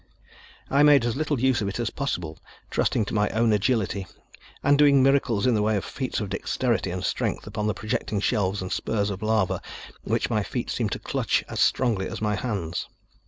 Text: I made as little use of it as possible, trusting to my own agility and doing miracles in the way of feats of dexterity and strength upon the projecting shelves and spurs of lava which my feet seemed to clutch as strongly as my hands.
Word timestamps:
I 0.71 0.81
made 0.81 1.05
as 1.05 1.15
little 1.15 1.39
use 1.39 1.61
of 1.61 1.67
it 1.67 1.79
as 1.79 1.91
possible, 1.91 2.39
trusting 2.71 3.05
to 3.05 3.13
my 3.13 3.29
own 3.29 3.53
agility 3.53 4.07
and 4.63 4.75
doing 4.75 5.03
miracles 5.03 5.45
in 5.45 5.53
the 5.53 5.61
way 5.61 5.77
of 5.77 5.85
feats 5.85 6.19
of 6.19 6.29
dexterity 6.29 6.89
and 6.89 7.03
strength 7.03 7.45
upon 7.45 7.67
the 7.67 7.75
projecting 7.75 8.19
shelves 8.19 8.63
and 8.63 8.71
spurs 8.71 9.11
of 9.11 9.21
lava 9.21 9.61
which 10.01 10.27
my 10.31 10.41
feet 10.41 10.71
seemed 10.71 10.91
to 10.93 10.97
clutch 10.97 11.43
as 11.47 11.59
strongly 11.59 12.07
as 12.07 12.19
my 12.19 12.33
hands. 12.33 12.87